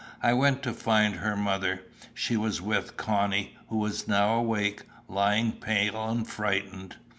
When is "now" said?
4.07-4.33